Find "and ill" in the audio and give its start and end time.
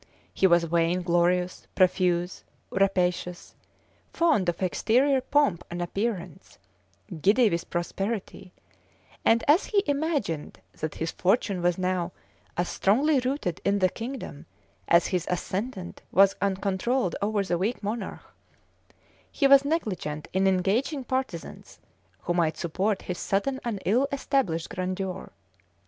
23.63-24.07